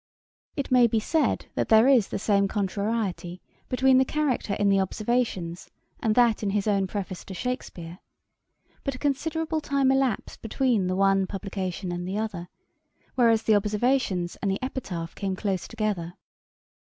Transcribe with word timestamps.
It 0.55 0.71
may 0.71 0.87
be 0.87 0.99
said, 0.99 1.45
that 1.53 1.69
there 1.69 1.87
is 1.87 2.07
the 2.07 2.17
same 2.17 2.47
contrariety 2.47 3.39
between 3.69 3.99
the 3.99 4.03
character 4.03 4.55
in 4.55 4.67
the 4.67 4.79
Observations, 4.79 5.69
and 5.99 6.15
that 6.15 6.41
in 6.41 6.49
his 6.49 6.65
own 6.67 6.87
Preface 6.87 7.23
to 7.25 7.35
Shakspeare; 7.35 7.99
but 8.83 8.95
a 8.95 8.97
considerable 8.97 9.61
time 9.61 9.91
elapsed 9.91 10.41
between 10.41 10.87
the 10.87 10.95
one 10.95 11.27
publication 11.27 11.91
and 11.91 12.07
the 12.07 12.17
other, 12.17 12.49
whereas 13.13 13.43
the 13.43 13.53
Observations 13.53 14.37
and 14.37 14.49
the 14.49 14.57
'Epitaph' 14.63 15.13
came 15.13 15.35
close 15.35 15.67
together. 15.67 16.15